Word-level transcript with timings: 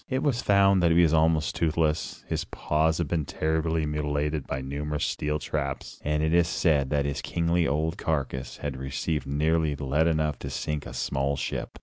It 0.09 0.23
was 0.23 0.41
found 0.41 0.81
that 0.81 0.89
he 0.89 1.03
was 1.03 1.13
almost 1.13 1.53
toothless, 1.55 2.23
his 2.27 2.43
paws 2.43 2.97
had 2.97 3.07
been 3.07 3.23
terribly 3.23 3.85
mutilated 3.85 4.47
by 4.47 4.59
numerous 4.59 5.05
steel 5.05 5.37
traps, 5.37 5.99
and 6.03 6.23
it 6.23 6.33
is 6.33 6.47
said 6.47 6.89
that 6.89 7.05
his 7.05 7.21
kingly 7.21 7.67
old 7.67 7.99
carcass 7.99 8.57
had 8.57 8.77
received 8.77 9.27
nearly 9.27 9.75
lead 9.75 10.07
enough 10.07 10.39
to 10.39 10.49
sink 10.49 10.87
a 10.87 10.93
small 10.95 11.35
ship. 11.35 11.77